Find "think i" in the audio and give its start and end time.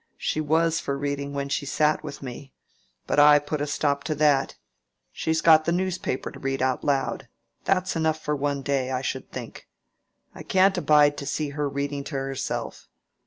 9.31-10.41